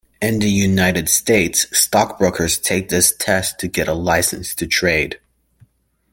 In 0.19 0.39
the 0.39 0.49
United 0.49 1.09
States, 1.09 1.67
stockbrokers 1.77 2.57
take 2.57 2.89
this 2.89 3.15
test 3.15 3.59
to 3.59 3.67
get 3.67 3.87
a 3.87 3.93
license 3.93 4.55
to 4.55 4.65
trade. 4.65 5.19